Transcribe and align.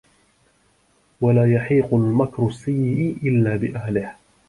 وَلَا 1.21 1.53
يَحِيقُ 1.53 1.93
الْمَكْرُ 1.93 2.47
السَّيِّئِ 2.47 3.17
إلَّا 3.27 3.55
بِأَهْلِهِ 3.55 4.15